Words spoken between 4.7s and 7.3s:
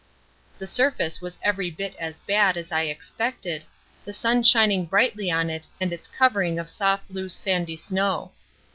brightly on it and its covering of soft